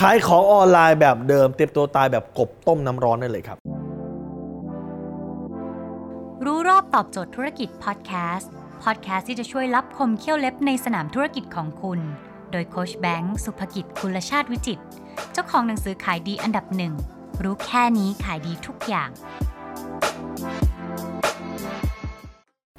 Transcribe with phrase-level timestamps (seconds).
[0.00, 3.58] ขายของออนไลน์แบบเดิม เตรียมตัวตายแบบกบต้มน้ำร้อนได้เลยครับ
[6.44, 8.50] รู้รอบตอบโจทย์ธุรกิจพอดแคสต์
[8.84, 12.00] พอดแคสต์ที่จะช่วยรับคมเขี้ยวเล็บในสนามธุรกิจของคุณ
[12.52, 14.80] โดยโคชแบงค์สุภกิจคุณชาติวิจิต
[15.32, 16.92] เจ้าของหนังสือขายดีอันดับหนึ่ง
[17.42, 19.08] รู้แค่นี้ขายดีทุกอย่าง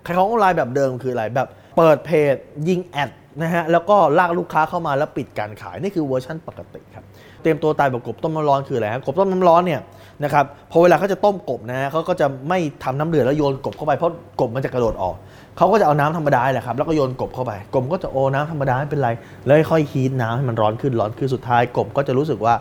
[0.06, 1.48] ขายของออนไลน์แบบเดิมคืออะไรแบบ
[1.78, 2.36] เปิดเพจ
[2.68, 3.10] ยิงแอด
[3.42, 7.06] นะฮะแล้วก็ลากลูกค้าเข้ามาแล้วปิดการขายนี่คือเวอร์ชันปกติครับ
[7.42, 9.82] เตรียมตัวตายแบบกบต้มน้ำร้อนคืออะไรครับกบต้มน้ำร้อนเนี่ย
[10.24, 15.16] นะครับพอเวลาเขาจะต้มกบนะฮะเขาก็จะไม่ทำน้ำเดือดแล้วโยนกบเข้าไปเพราะกบมันจะกระโดดออก
[15.58, 19.10] เขาก็จะเอาน้ำธรรมดาแหละครับแล้วก็โยนกบเข้าไปกบก็จะโอ้น้ำธรรมดาไม่เป็นไร
[19.46, 22.56] แล้วค่อยฮีทน้ำให้มันร้อนขึ้นร้อนขึ้นสุดท้ายกบก็จะรู้สึกว่า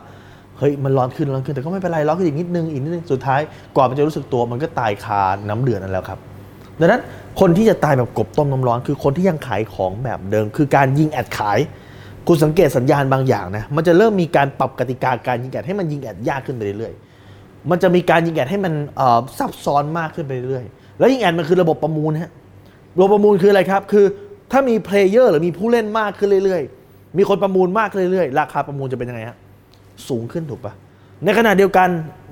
[0.58, 3.40] เฮ้ยมันร้อนขึ้นร้อนขึ้นแต่ก็ไม่เป็นไรร้อนขึ้นอีกนิดนึงอีกนิดนึงสุดท้าย
[3.76, 6.18] กว่ามันจะรู้สึกตัวมันก็ตายคาน้ำเดือดนั่นแล้วครับ
[6.80, 7.02] ดังนั้น
[7.40, 11.58] คนที่จะตายแบบกบต้มน้ำร้อนคือคนที่ยังขายของแบบเดิม คือการยิง ad ขาย
[12.28, 18.72] คุณสังเกตสัญญาณบางอย่างนะมันจะเริ่มมีการปรับกติกาการยิง ad ให้มันยิง ad ยากขึ้นไปเรื่อยๆมันจะมีการยิง ad ให้มัน
[19.38, 22.30] ซับซ้อนมากขึ้นไปเรื่อยๆแล้วยิง ad มันคือระบบประมูลฮะ
[22.96, 24.06] ระบบประมูลคืออะไรครับ คือ
[24.52, 29.36] ถ้ามี player หรือมีผู้เล่นมากขึ้นเรื่อยๆ มีคนประมูลมากขึ้นเรื่อยๆ ราคาประมูลจะเป็นยังไงฮะ
[30.08, 30.74] สูงขึ้นถูกปะ
[31.24, 31.88] ในขณะเดียวกัน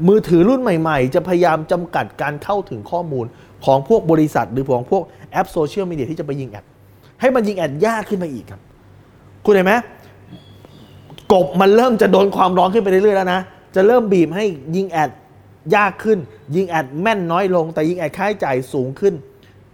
[0.08, 3.26] มือถือรุ่นใหม่ๆ จะพยายามจำกัดการเข้าถึงข้อมูล
[3.64, 6.64] ของพวกบริษัท หรือของพวกแอปโซเชียลมีเดียที่จะไปยิงแอด
[7.20, 8.60] ให้มันยิงแอดยากขึ้นไปอีกครับ
[9.44, 9.74] คุณเห็นไหม
[11.32, 13.40] กบมันเริ่มจะโดนความร้อนขึ้นไปเรื่อยๆแล้วนะ
[13.74, 14.44] จะเริ่มบีบให้
[14.76, 15.10] ยิงแอด
[15.76, 16.18] ยากขึ้น
[16.56, 19.14] ยิงแอดแม่นน้อยลง แต่ยิงแอดค่าใช้จ่ายสูงขึ้น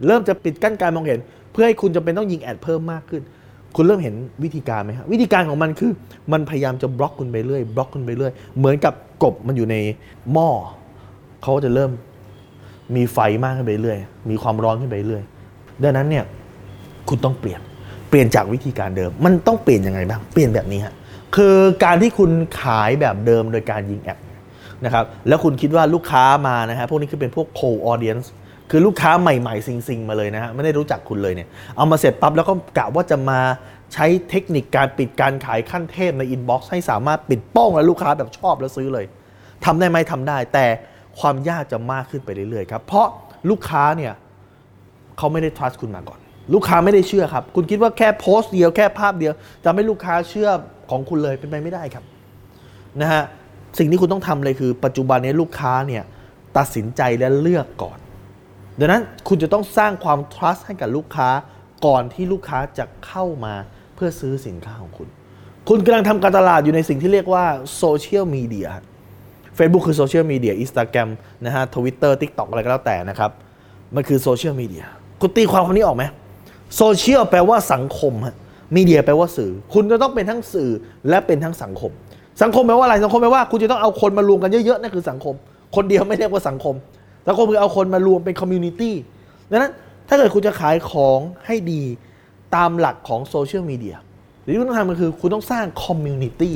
[0.07, 1.21] เริ่มจะปิดกั้นการมองเห็น
[1.53, 3.23] เพื่อให้คุณจะเป็นต้องยิงแอดเพิ่มมากขึ้น
[3.77, 5.93] คุณเริ่มเห็นวิธีการไหมครับวิธีการของมันคือ
[6.33, 9.77] มันพยายามจะบล็อกคุณไปเรื่อยบล็อกคุณไปเรื่อยเหมือนกับกบมันอยู่ใน
[10.33, 10.49] หม้อ
[11.43, 11.91] เขาจะเริ่ม
[12.97, 13.99] มีไฟมากขึ้นไปเรื่อย
[14.31, 15.25] มีความร้อนขึ้นไปเรื่อย
[15.83, 16.25] ดังนั้นเนี่ย
[17.09, 17.61] คุณต้องเปลี่ยน
[18.11, 20.95] เปลี่ยนจากวิธีการเดิม มันต้องเปลี่ยนยังไงบ้างเปลี่ยนแบบนี้ฮะ
[21.37, 24.19] คือการที่คุณขายแบบเดิมโดยการยิงแอด
[24.85, 28.27] นะครับแล้วคุณคิดว่าลูกค้ามานะฮะพวกนี้คือเป็นพวก cold audience
[28.71, 33.41] คือลูกค้าใหม่ๆซิงๆ มาเลยนะฮะไม่ได้รู้จักคุณเลยเนี่ยเอามาเสร็จปั๊บแล้วก็กะว่าจะมา
[33.95, 39.07] ใช้เทคนิคการปิดการขายขั้นเทพในอินบ็อกซ์ให้สามารถปิดโป้งแล้วลูกค้าแบบชอบแล้วซื้อเลย
[39.65, 40.67] ทำได้ไหมทำได้ แต่
[41.21, 43.07] ความยากจะมากขึ้นไปเรื่อยๆครับเพราะ
[43.51, 44.13] ลูกค้าเนี่ย
[45.19, 46.19] เขาไม่ได้ trust คุณมาก่อน
[46.55, 49.33] ลูกค้าไม่ได้เชื่อครับ คุณคิดว่าแค่โพสต์เดียวแค่ภาพเดียว
[49.65, 50.51] จะให้ลูกค้าเชื่อ
[50.91, 52.05] ของคุณเลยเป็นไปไม่ได้ครับ
[53.01, 53.23] นะฮะ
[53.79, 56.03] สิ่งที่คุณต้องทำเลยคือ ปัจจุบันนี้ลูกค้าเนี่ย
[56.57, 57.99] ตัดสินใจและเลือกก่อน
[58.79, 61.29] ดังนั้นคุณจะต้องสร้างความ trust ให้กับลูกค้า
[61.87, 63.55] ก่อนที่ลูกค้าจะเข้ามา
[63.95, 65.09] เพื่อซื้อสินค้าของคุณ
[65.69, 67.45] คุณกำลังทำการตลาดอยู่ในสิ่งที่เรียกว่า
[67.77, 68.69] โซเชียลมีเดีย
[69.59, 71.09] Facebook คือโซเชียลมีเดียอินสตาแกรม
[71.45, 73.31] นะฮะ Twitter TikTok อะไรก็แล้วแต่นะครับ
[73.95, 74.85] มันคือโซเชียลมีเดีย
[75.21, 76.05] คุณตีความคำนี้ออกไหม
[76.77, 78.35] โซเชียลแปลว่าสังคมฮะ
[78.77, 80.71] media แปลว่าสื่อ คุณจะต้องเป็นทั้งสื่อ
[81.09, 81.93] และเป็นทั้งสังคม
[82.43, 85.35] สังคมแปลว่าอะไรสังคมแปลว่าคุณจะต้องเอาคนมารวมกันเยอะๆนั่นคือสังคม
[85.77, 86.75] คนเดียวไม่เรียกว่าสังคม
[87.27, 88.95] สังคมคือเอาคนมารวมเป็น community
[89.51, 89.73] ดังนั้น
[90.09, 91.83] ถ้าเกิดคุณจะขายของให้ดี
[92.57, 93.97] ตามหลักของโซเชียลมีเดีย
[94.43, 96.55] สิ่งที่คุณต้องทำก็คือคุณต้องสร้าง community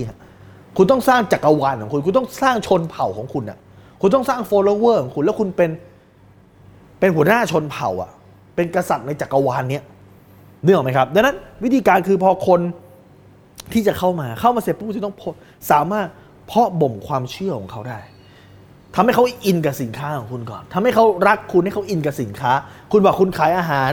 [0.76, 3.58] คุณต้องสร้างจักรวาลของคุณ คุณต้องสร้างชนเผ่าของคุณอะ
[4.00, 5.70] คุณต้องสร้าง follower ของคุณแล้วคุณเป็น
[6.98, 8.10] เป็นหัวหน้าชนเผ่าอะ
[8.54, 9.84] เป็นกษัตริย์ในจักรวาลเนี้ย
[10.64, 12.60] นึกออกไหมครับ ดังนั้นวิธีการคือพอคน
[13.72, 15.14] ที่จะเข้ามาเข้ามาเสร็จปุ๊บจะต้อง
[15.70, 16.08] สามารถ
[16.46, 17.98] เพาะบ่มความเชื่อของเขาได้
[18.94, 22.52] ทำให้เขาอินกับสินค้าของคุณก่อนทำให้เขารักคุณให้เขาอินกับสินค้า
[22.92, 23.92] คุณบอกคุณขายอาหาร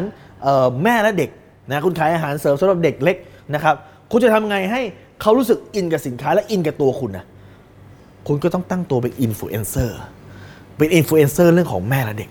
[0.84, 1.30] แม่และเด็ก
[1.70, 3.18] นะคุณขายอาหารเสริมสำหรับเด็กเล็ก
[3.54, 3.76] นะครับ
[4.12, 4.82] คุณจะทำไงให้
[5.22, 7.26] เขารู้สึกอินกับสินค้าและอินกับตัวคุณนะ
[8.28, 10.00] คุณก็ต้องตั้งตัวเป็นอินฟลูเอนเซอร์
[10.78, 12.30] เป็นอินฟลูเอนเซอร์เรื่องของแม่และเด็ก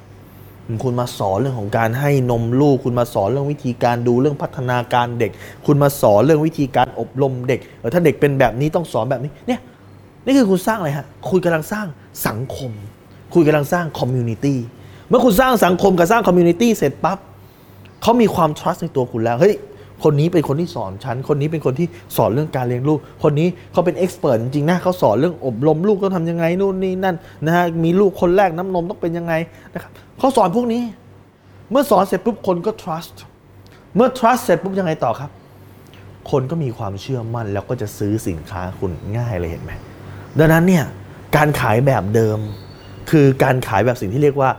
[0.85, 5.31] คุณมาสอนเรื่องของการให้นมลูก คุณมาสอนเรื่องวิธีการดูเรื่องพัฒนาการเด็ก
[5.67, 7.61] คุณมาสอนเรื่องวิธีการอบรมเด็ก
[7.95, 9.61] ถ้าเด็กเป็นแบบนี้ต้องสอนแบบนี้เนี่ย
[10.25, 11.87] นี่คือคุณสร้างอะไรฮะ คุณกำลังสร้าง
[12.27, 12.71] สังคม
[13.35, 14.59] คุณกำลังสร้าง community
[15.09, 17.19] เมื่อคุณสร้างสังคมกับสร้าง community เสร็จปั๊บ
[18.03, 19.55] เขามีความ trust ในตัวคุณแล้ว เฮ้ย
[20.05, 21.87] คนนี้เป็นคนที่สอนฉัน คนนี้เป็นคนที่
[22.17, 27.17] สอนเรื่องการเลี้ยงลูก คนนี้เขาเป็น expert จริงๆนะเขาสอนเรื่องอบรมลูกต้องทำยังไงนู่นนี่นั่น
[27.47, 29.35] นะฮะ มีลูกคนแรกน้ำนมต้องเป็นยังไง
[29.75, 30.83] นะครับเขาสอนพวกนี้
[31.71, 33.17] เมื่อสอนเสร็จปุ๊บคนก็ trust
[33.97, 35.31] เมื่อ trust เสร็จปุ๊บยังไงต่อครับ
[36.31, 39.73] คนก็มีความเชื่อมั่นแล้วก็จะซื้อสินค้าคุณง่ายเลยเห็นไหม
[40.39, 40.85] ดังนั้นเนี่ย
[41.37, 42.39] การขายแบบเดิม
[43.11, 44.51] คือการขายแบบสิ่งที่เรียกว่า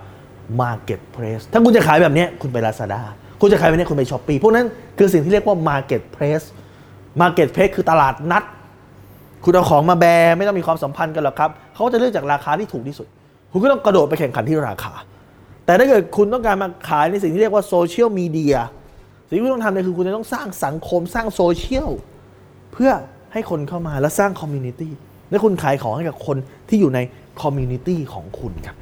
[0.61, 3.01] marketplace ถ้าคุณจะขายแบบนี้คุณไป Lazada
[3.41, 4.65] คุณจะขายแบบนี้คุณไปช้อปปีพวกนั้น
[4.97, 6.45] คือสิ่งที่เรียกว่า marketplace
[7.21, 8.43] marketplace คือตลาดนัด
[9.43, 13.07] คุณเอาของมาแบร์ไม่ต้องมีความสัมพันธ์กันหรอกครับเขาจะเลือกจากราคาที่ถูกที่สุด
[13.51, 14.93] คุณก็ต้องกระโดดไปแข่งขันที่ราคา
[15.65, 18.55] แต่ถ้าเกิดคุณต้องการมาขายในสิ่งที่เรียกว่าโซเชียลมีเดีย
[19.27, 21.89] สิ่งที่คุณต้องทำเนี่ยคือคุณจะต้องสร้างสังคมสร้างโซเชียล
[22.73, 22.91] เพื่อ
[23.33, 24.93] ให้คนเข้ามาแล้วสร้าง community
[25.31, 26.37] และคุณขายของให้กับคน
[26.69, 26.99] ที่อยู่ใน
[27.41, 28.77] community ของคุณครับ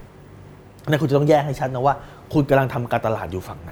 [0.90, 1.96] นั่นคุณจะต้องแยกให้ชัดนะว่า
[2.34, 3.72] คุณกำลังทำการตลาดอยู่ฝั่งไหน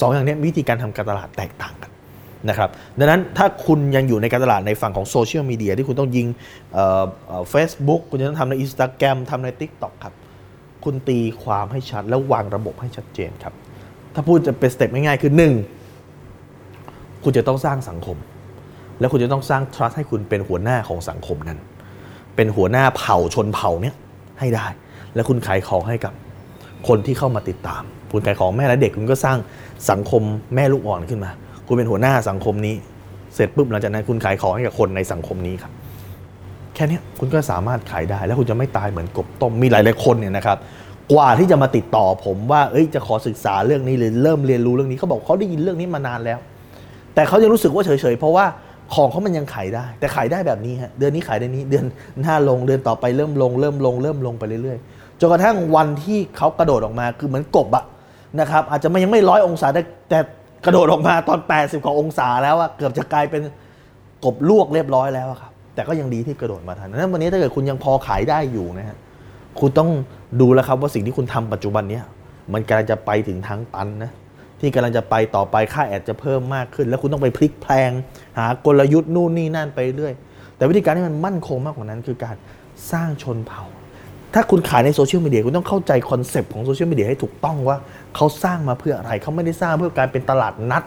[0.00, 1.90] สองอย่างนี้วิธีการทำการตลาดแตกต่างกัน
[2.48, 6.26] นะครับดังนั้นถ้าคุณยังอยู่ในการตลาดในฝั่งของโซเชียลมีเดียที่คุณต้องยิง
[7.50, 10.14] เฟซบุ๊กคุณจะต้องทำในอินสตาแกรมทำใน Tik t o อกครับ
[10.84, 13.54] คุณตีความให้ชัด แล้ววางระบบให้ชัดเจนครับ
[14.14, 15.32] ถ้าพูดจะเป็น step ง่ายๆคือ
[16.28, 18.16] 1 คุณจะต้องสร้างสังคม
[18.98, 21.58] แล้วคุณจะต้องสร้าง trust ให้คุณเป็นหัวหน้าของสังคมนั้น
[22.36, 23.94] เป็นหัวหน้าเผ่าชนเผ่าเนี้ย
[24.40, 24.66] ให้ได้
[25.14, 26.12] แล้วคุณขายของให้กับ
[26.88, 27.82] คนที่เข้ามาติดตาม
[28.12, 29.38] คุณขายของแม่และเด็กคุณก็สร้าง
[29.90, 30.22] สังคม
[30.54, 31.30] แม่ลูกอ่อนขึ้นมา
[31.66, 32.74] คุณเป็นหัวหน้าสังคมนี้
[33.34, 35.72] เสร็จปุ๊บหลังจากนั้นคุณขายของให้กับคนในสังคมนี้ครับ
[36.74, 40.58] แค่นี้คุณก็สามารถขายได้ แล้วคุณจะไม่ตายเหมือนกบต้มมีหลายๆคนเนี่ยนะครับ
[41.12, 46.38] กว่าที่จะมาติดต่อผมว่าเอ้ยจะขอศึกษาเรื่องนี้หรือเริ่มเรียนรู้เรื่องนี้เขาบอกเขาได้ยินเรื่องนี้มานานแล้ว
[47.14, 48.44] แต่เขายังรู้สึกว่าเฉยๆเพราะว่า
[48.94, 51.84] ของเขามันยังขายได้ แต่ขายได้แบบนี้ฮะเดือนนี้ขายได้นี้เดือน
[52.22, 57.84] หน้าลงเดือนต่อไปเริ่มลงเริ่มลงเริ่มลงไปเรื่อยๆจนกระทั่งวันที่เขากระโดดออกมาคือเหมือนกบอะ
[58.40, 60.18] นะครับอาจจะไม่ยังไม่ร้อยองศาแต่แต่
[60.64, 63.42] กระโดดออกมาตอน 80กว่าองศาแล้วอะเกือบจะกลายเป็น
[64.24, 68.96] กบลวกเรียบร้อยแล้วอะครับแต่ก็ยังดีที่กระโดดมาทันนั้นวันนี้ถ้าเกิดคุณยังพอขายได้อยู่นะฮะ
[69.60, 69.90] คุณต้อง
[70.40, 72.04] ดูแล้วครับว่าสิ่งที่คุณทำปัจจุบันเนี้ย
[72.52, 74.10] มันกำลังจะไปถึงทางตันนะ
[74.62, 77.90] ที่กำลังจะไปต่อไปค่าแอดจะเพิ่มมากขึ้น แล้วคุณต้องไปพลิกแพลง
[78.38, 80.14] หากลยุทธ์นู่นนี่นั่นไปเรื่อย
[80.56, 82.36] แต่วิธีการที่มันมั่นคงมากกว่านั้น คือการ
[82.92, 83.64] สร้างชนเผ่า
[84.34, 87.76] ถ้าคุณขายในโซเชียลมีเดียคุณต้องเข้าใจ concept ของโซเชียลมีเดียให้ถูกต้องว่า
[88.16, 90.82] เขาสร้างมาเพื่ออะไรเขาไม่ได้สร้างเพื่อการเป็นตลาดนัด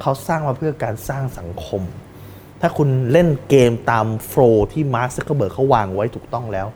[0.00, 1.82] เขาสร้างมาเพื่อการสร้างสังคม
[2.60, 6.66] ถ้าคุณเล่นเกมตาม flow ที่มาร์คซักเคอร์เบิร์กเขาวางไว้ถูกต้องแล้ว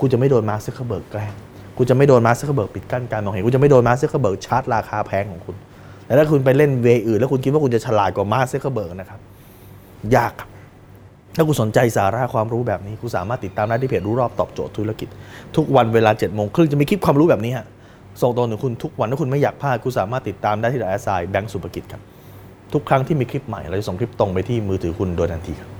[0.00, 1.34] คุณจะไม่โดนมาร์คซักเคอร์เบิร์กแกล้ง
[1.82, 5.56] คุณจะไม่โดนมาร์คซักเคอร์เบิร์กปิดกั้นการมองเห็นคุณจะไม่โดนมาร์คซักเคอร์เบิร์กชาร์จราคาแพงของคุณ
[6.06, 9.20] แต่ถ้าคุณไปเล่น way อื่น แล้วคุณคิดว่าคุณจะฉลาดกว่ามาร์คซักเคอร์เบิร์กนะครับ
[10.16, 10.48] ยากครับ
[11.36, 15.08] ถ้าคุณสนใจสาระความรู้แบบนี้คุณสามารถติดตามได้ที่เพจรู้รอบตอบโจทย์ธุรกิจ
[15.56, 17.66] ทุกวันเวลา7จ็ดโมงครึ่งจะมีคลิปความรู้แบบนี้ฮะ
[18.22, 22.02] ส่งตรงถึงคุณทุกวันถ้าคุณไม่อยากพลาดคุณสามารถติดตามได้ที่ไลน์แอสไซแบงก์สุภกิจครับ
[22.72, 25.79] ทุกครั้งที่มีคลิปใหม่เราจะส่งคลิปตรงไปที่มือถือคุณโดยทันทีครับ